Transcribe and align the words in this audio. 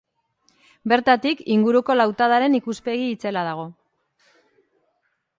Bertatik 0.93 1.43
inguruko 1.55 1.95
lautadaren 1.99 2.57
ikuspegi 2.59 3.05
itzela 3.17 3.43
dago. 3.49 3.67